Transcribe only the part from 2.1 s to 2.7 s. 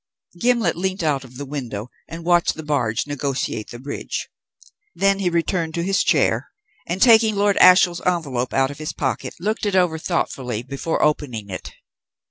watched the